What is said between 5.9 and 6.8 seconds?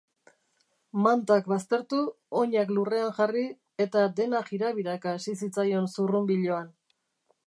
zurrunbiloan.